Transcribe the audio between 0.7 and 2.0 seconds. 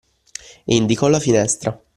indicò la finestra.